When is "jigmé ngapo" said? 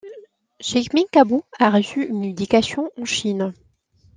0.59-1.45